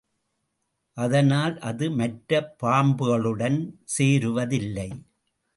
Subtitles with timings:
[0.97, 2.41] அதனால், அது மற்ற
[2.63, 3.59] பாம்புகளுடன்
[3.97, 4.89] சேருவதில்லை.